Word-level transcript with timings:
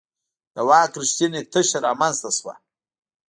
د 0.55 0.57
واک 0.67 0.91
رښتینې 1.01 1.41
تشه 1.51 1.77
رامنځته 1.85 2.29
شوه. 2.37 2.53